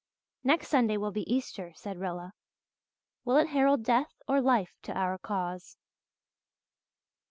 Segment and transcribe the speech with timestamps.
[0.43, 2.33] '""Next Sunday will be Easter," said Rilla.
[3.23, 5.77] "Will it herald death or life to our cause?"